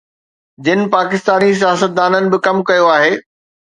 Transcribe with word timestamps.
جن 0.69 0.81
پاڪستاني 0.95 1.51
سياستدانن 1.59 2.33
به 2.33 2.43
ڪم 2.49 2.67
ڪيو 2.71 2.93
آهي 2.95 3.13